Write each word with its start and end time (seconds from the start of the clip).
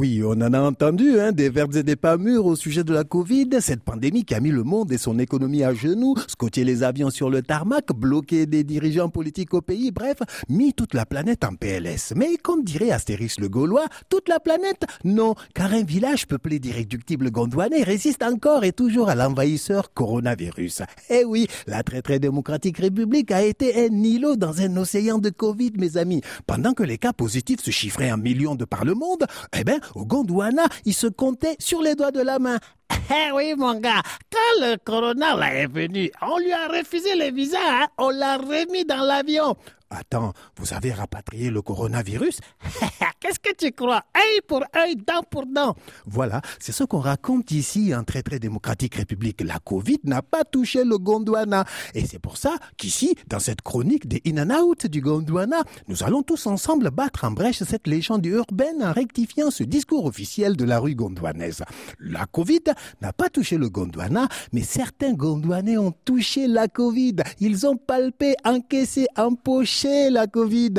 Oui, 0.00 0.22
on 0.24 0.30
en 0.30 0.54
a 0.54 0.60
entendu, 0.62 1.20
hein, 1.20 1.30
des 1.30 1.50
vertes 1.50 1.76
et 1.76 1.82
des 1.82 1.94
pas 1.94 2.16
mûres 2.16 2.46
au 2.46 2.56
sujet 2.56 2.84
de 2.84 2.94
la 2.94 3.04
Covid, 3.04 3.50
cette 3.60 3.82
pandémie 3.82 4.24
qui 4.24 4.34
a 4.34 4.40
mis 4.40 4.50
le 4.50 4.62
monde 4.62 4.90
et 4.92 4.96
son 4.96 5.18
économie 5.18 5.62
à 5.62 5.74
genoux, 5.74 6.14
scotché 6.26 6.64
les 6.64 6.82
avions 6.82 7.10
sur 7.10 7.28
le 7.28 7.42
tarmac, 7.42 7.92
bloqué 7.94 8.46
des 8.46 8.64
dirigeants 8.64 9.10
politiques 9.10 9.52
au 9.52 9.60
pays, 9.60 9.90
bref, 9.90 10.16
mis 10.48 10.72
toute 10.72 10.94
la 10.94 11.04
planète 11.04 11.44
en 11.44 11.54
PLS. 11.54 12.14
Mais 12.16 12.38
comme 12.38 12.64
dirait 12.64 12.92
Astérix 12.92 13.38
le 13.38 13.50
Gaulois, 13.50 13.84
toute 14.08 14.30
la 14.30 14.40
planète 14.40 14.86
Non, 15.04 15.34
car 15.52 15.70
un 15.74 15.82
village 15.82 16.26
peuplé 16.26 16.60
d'irréductibles 16.60 17.30
gondouanais 17.30 17.82
résiste 17.82 18.22
encore 18.22 18.64
et 18.64 18.72
toujours 18.72 19.10
à 19.10 19.14
l'envahisseur 19.14 19.92
coronavirus. 19.92 20.80
Eh 21.10 21.26
oui, 21.26 21.46
la 21.66 21.82
très 21.82 22.00
très 22.00 22.18
démocratique 22.18 22.78
république 22.78 23.32
a 23.32 23.42
été 23.42 23.86
un 23.86 24.02
îlot 24.02 24.36
dans 24.36 24.62
un 24.62 24.74
océan 24.78 25.18
de 25.18 25.28
Covid, 25.28 25.72
mes 25.76 25.98
amis. 25.98 26.22
Pendant 26.46 26.72
que 26.72 26.84
les 26.84 26.96
cas 26.96 27.12
positifs 27.12 27.62
se 27.62 27.70
chiffraient 27.70 28.10
en 28.10 28.16
millions 28.16 28.54
de 28.54 28.64
par 28.64 28.86
le 28.86 28.94
monde, 28.94 29.26
eh 29.54 29.62
ben, 29.62 29.78
au 29.94 30.04
Gondwana, 30.04 30.64
il 30.84 30.94
se 30.94 31.06
comptait 31.06 31.56
sur 31.58 31.82
les 31.82 31.94
doigts 31.94 32.12
de 32.12 32.20
la 32.20 32.38
main. 32.38 32.58
Eh 33.12 33.32
oui, 33.32 33.54
mon 33.56 33.74
gars, 33.80 34.02
quand 34.30 34.60
le 34.64 34.76
corona 34.76 35.34
là 35.34 35.52
est 35.52 35.66
venu, 35.66 36.12
on 36.22 36.38
lui 36.38 36.52
a 36.52 36.68
refusé 36.68 37.16
les 37.16 37.32
visas, 37.32 37.58
hein. 37.60 37.86
on 37.98 38.10
l'a 38.10 38.36
remis 38.36 38.84
dans 38.84 39.02
l'avion. 39.02 39.56
Attends, 39.92 40.32
vous 40.56 40.72
avez 40.72 40.92
rapatrié 40.92 41.50
le 41.50 41.62
coronavirus? 41.62 42.38
Qu'est-ce 43.20 43.40
que 43.40 43.52
tu 43.56 43.72
crois? 43.72 44.04
Œil 44.16 44.40
pour 44.46 44.62
œil, 44.76 44.94
dent 44.94 45.24
pour 45.28 45.46
dent. 45.46 45.74
Voilà, 46.06 46.40
c'est 46.60 46.70
ce 46.70 46.84
qu'on 46.84 47.00
raconte 47.00 47.50
ici 47.50 47.92
en 47.92 48.04
très 48.04 48.22
très 48.22 48.38
démocratique 48.38 48.94
république. 48.94 49.40
La 49.40 49.58
Covid 49.58 49.98
n'a 50.04 50.22
pas 50.22 50.44
touché 50.44 50.84
le 50.84 50.96
Gondwana. 50.96 51.64
Et 51.94 52.06
c'est 52.06 52.20
pour 52.20 52.36
ça 52.36 52.56
qu'ici, 52.76 53.16
dans 53.26 53.40
cette 53.40 53.62
chronique 53.62 54.06
des 54.06 54.22
in 54.26 54.38
and 54.38 54.62
out 54.62 54.86
du 54.86 55.00
Gondwana, 55.00 55.64
nous 55.88 56.04
allons 56.04 56.22
tous 56.22 56.46
ensemble 56.46 56.92
battre 56.92 57.24
en 57.24 57.32
brèche 57.32 57.64
cette 57.64 57.88
légende 57.88 58.24
urbaine 58.26 58.84
en 58.84 58.92
rectifiant 58.92 59.50
ce 59.50 59.64
discours 59.64 60.06
officiel 60.06 60.56
de 60.56 60.64
la 60.64 60.78
rue 60.78 60.94
gondwanaise. 60.94 61.64
La 61.98 62.26
Covid 62.26 62.62
n'a 63.02 63.12
pas 63.12 63.28
touché 63.28 63.58
le 63.58 63.68
Gondwana, 63.68 64.28
mais 64.52 64.62
certains 64.62 65.14
Gondwanais 65.14 65.78
ont 65.78 65.94
touché 66.04 66.46
la 66.46 66.68
Covid. 66.68 67.16
Ils 67.40 67.66
ont 67.66 67.76
palpé, 67.76 68.36
encaissé, 68.44 69.08
empoché 69.16 69.79
la 69.84 70.26
Covid. 70.26 70.74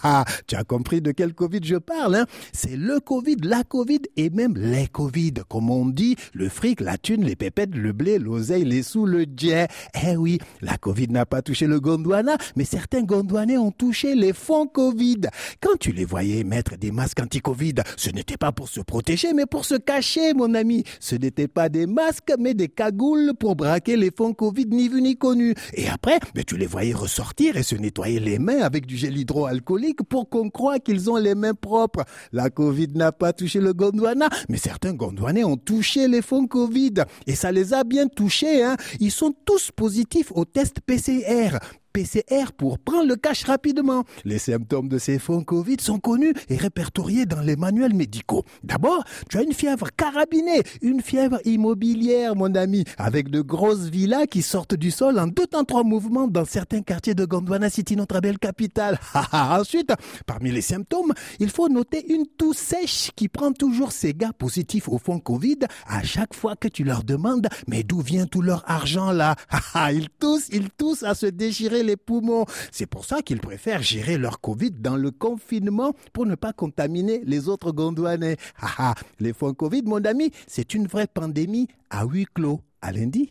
tu 0.46 0.56
as 0.56 0.64
compris 0.64 1.00
de 1.00 1.12
quel 1.12 1.34
Covid 1.34 1.60
je 1.62 1.76
parle, 1.76 2.16
hein? 2.16 2.26
C'est 2.52 2.76
le 2.76 3.00
Covid, 3.00 3.36
la 3.42 3.64
Covid 3.64 4.00
et 4.16 4.30
même 4.30 4.56
les 4.56 4.86
Covid. 4.86 5.34
Comme 5.48 5.70
on 5.70 5.86
dit, 5.86 6.16
le 6.32 6.48
fric, 6.48 6.80
la 6.80 6.98
thune, 6.98 7.24
les 7.24 7.36
pépettes, 7.36 7.74
le 7.74 7.92
blé, 7.92 8.18
l'oseille, 8.18 8.64
les 8.64 8.82
sous, 8.82 9.06
le 9.06 9.26
jet. 9.36 9.68
Eh 10.06 10.16
oui, 10.16 10.38
la 10.60 10.78
Covid 10.78 11.08
n'a 11.08 11.26
pas 11.26 11.42
touché 11.42 11.66
le 11.66 11.80
Gondwana, 11.80 12.36
mais 12.56 12.64
certains 12.64 13.02
Gondwanais 13.02 13.58
ont 13.58 13.72
touché 13.72 14.14
les 14.14 14.32
fonds 14.32 14.66
Covid. 14.66 15.22
Quand 15.60 15.76
tu 15.78 15.92
les 15.92 16.04
voyais 16.04 16.44
mettre 16.44 16.76
des 16.76 16.92
masques 16.92 17.20
anti-Covid, 17.20 17.74
ce 17.96 18.10
n'était 18.10 18.36
pas 18.36 18.52
pour 18.52 18.68
se 18.68 18.80
protéger, 18.80 19.32
mais 19.34 19.46
pour 19.46 19.64
se 19.64 19.74
cacher, 19.74 20.34
mon 20.34 20.54
ami. 20.54 20.84
Ce 21.00 21.14
n'était 21.14 21.48
pas 21.48 21.68
des 21.68 21.86
masques, 21.86 22.32
mais 22.38 22.54
des 22.54 22.68
cagoules 22.68 23.32
pour 23.38 23.56
braquer 23.56 23.96
les 23.96 24.10
fonds 24.10 24.32
Covid 24.32 24.66
ni 24.66 24.88
vu 24.88 25.02
ni 25.02 25.16
connu. 25.16 25.54
Et 25.74 25.88
après, 25.88 26.18
mais 26.34 26.44
tu 26.44 26.56
les 26.56 26.66
voyais 26.66 26.94
ressortir 26.94 27.56
et 27.56 27.62
se 27.62 27.74
nettoyer 27.74 28.20
les 28.20 28.38
mains 28.38 28.45
avec 28.54 28.86
du 28.86 28.96
gel 28.96 29.16
hydroalcoolique 29.16 30.02
pour 30.02 30.28
qu'on 30.28 30.50
croit 30.50 30.78
qu'ils 30.78 31.10
ont 31.10 31.16
les 31.16 31.34
mains 31.34 31.54
propres. 31.54 32.04
La 32.32 32.50
Covid 32.50 32.88
n'a 32.94 33.12
pas 33.12 33.32
touché 33.32 33.60
le 33.60 33.72
Gondwana, 33.72 34.28
mais 34.48 34.58
certains 34.58 34.92
Gondwanais 34.92 35.44
ont 35.44 35.56
touché 35.56 36.08
les 36.08 36.22
fonds 36.22 36.46
Covid. 36.46 37.04
Et 37.26 37.34
ça 37.34 37.52
les 37.52 37.74
a 37.74 37.84
bien 37.84 38.06
touchés, 38.06 38.62
hein. 38.62 38.76
Ils 39.00 39.10
sont 39.10 39.34
tous 39.44 39.70
positifs 39.70 40.32
au 40.34 40.44
test 40.44 40.80
PCR. 40.80 41.58
PCR 41.96 42.52
pour 42.54 42.78
prendre 42.78 43.08
le 43.08 43.16
cash 43.16 43.44
rapidement. 43.44 44.04
Les 44.26 44.36
symptômes 44.38 44.90
de 44.90 44.98
ces 44.98 45.18
fonds 45.18 45.42
Covid 45.42 45.78
sont 45.80 45.98
connus 45.98 46.34
et 46.50 46.56
répertoriés 46.56 47.24
dans 47.24 47.40
les 47.40 47.56
manuels 47.56 47.94
médicaux. 47.94 48.44
D'abord, 48.62 49.02
tu 49.30 49.38
as 49.38 49.42
une 49.42 49.54
fièvre 49.54 49.88
carabinée, 49.96 50.62
une 50.82 51.00
fièvre 51.00 51.38
immobilière, 51.46 52.36
mon 52.36 52.54
ami, 52.54 52.84
avec 52.98 53.30
de 53.30 53.40
grosses 53.40 53.88
villas 53.88 54.26
qui 54.26 54.42
sortent 54.42 54.74
du 54.74 54.90
sol 54.90 55.18
en 55.18 55.26
deux 55.26 55.46
temps 55.46 55.64
trois 55.64 55.84
mouvements 55.84 56.28
dans 56.28 56.44
certains 56.44 56.82
quartiers 56.82 57.14
de 57.14 57.24
Gondwana 57.24 57.70
City, 57.70 57.96
notre 57.96 58.20
belle 58.20 58.38
capitale. 58.38 59.00
Ensuite, 59.32 59.94
parmi 60.26 60.52
les 60.52 60.60
symptômes, 60.60 61.14
il 61.40 61.48
faut 61.48 61.70
noter 61.70 62.12
une 62.12 62.26
toux 62.26 62.52
sèche 62.52 63.10
qui 63.16 63.28
prend 63.28 63.52
toujours 63.52 63.92
ces 63.92 64.12
gars 64.12 64.34
positifs 64.36 64.90
au 64.90 64.98
fond 64.98 65.18
Covid 65.18 65.60
à 65.86 66.02
chaque 66.02 66.34
fois 66.34 66.56
que 66.56 66.68
tu 66.68 66.84
leur 66.84 67.04
demandes 67.04 67.48
mais 67.66 67.82
d'où 67.84 68.02
vient 68.02 68.26
tout 68.26 68.42
leur 68.42 68.70
argent 68.70 69.12
là? 69.12 69.34
Ils 69.92 70.10
toussent, 70.10 70.48
ils 70.52 70.68
toussent 70.70 71.02
à 71.02 71.14
se 71.14 71.26
déchirer 71.26 71.82
les 71.86 71.96
poumons. 71.96 72.44
C'est 72.70 72.86
pour 72.86 73.04
ça 73.04 73.22
qu'ils 73.22 73.40
préfèrent 73.40 73.82
gérer 73.82 74.18
leur 74.18 74.40
Covid 74.40 74.72
dans 74.72 74.96
le 74.96 75.10
confinement 75.10 75.94
pour 76.12 76.26
ne 76.26 76.34
pas 76.34 76.52
contaminer 76.52 77.22
les 77.24 77.48
autres 77.48 77.72
Gondouanais. 77.72 78.36
les 79.20 79.32
fonds 79.32 79.54
Covid, 79.54 79.82
mon 79.84 80.04
ami, 80.04 80.30
c'est 80.46 80.74
une 80.74 80.86
vraie 80.86 81.06
pandémie 81.06 81.68
à 81.90 82.04
huis 82.04 82.26
clos. 82.34 82.60
À 82.82 82.92
lundi. 82.92 83.24